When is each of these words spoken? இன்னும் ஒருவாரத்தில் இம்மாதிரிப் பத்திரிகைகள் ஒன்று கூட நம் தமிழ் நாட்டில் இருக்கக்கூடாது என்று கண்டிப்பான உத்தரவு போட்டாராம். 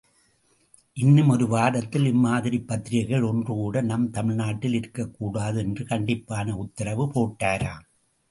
இன்னும் 0.93 1.29
ஒருவாரத்தில் 1.29 2.05
இம்மாதிரிப் 2.05 2.67
பத்திரிகைகள் 2.67 3.21
ஒன்று 3.21 3.53
கூட 3.53 3.81
நம் 3.81 4.09
தமிழ் 4.09 4.35
நாட்டில் 4.35 4.73
இருக்கக்கூடாது 4.73 5.59
என்று 5.59 5.85
கண்டிப்பான 5.85 6.51
உத்தரவு 6.55 7.05
போட்டாராம். 7.05 7.85